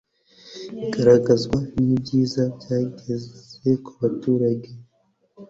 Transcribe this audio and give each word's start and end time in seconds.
bigaragazwa 0.79 1.57
n'ibyiza 1.83 2.41
byageze 2.57 3.69
ku 3.85 3.91
baturage 4.01 4.69